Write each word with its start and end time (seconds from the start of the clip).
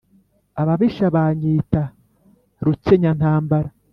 Ababisha 0.61 1.05
banyita 1.15 1.81
Rukenyantambara. 2.65 3.69